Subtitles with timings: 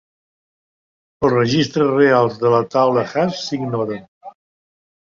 [1.21, 4.07] Els registres reals de la taula hash s'ignoren.